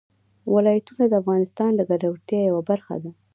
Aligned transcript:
ولایتونه 0.53 1.03
د 1.07 1.13
افغانانو 1.21 1.77
د 1.77 1.81
ګټورتیا 1.89 2.39
یوه 2.49 2.61
برخه 2.69 2.95
ده. 3.03 3.11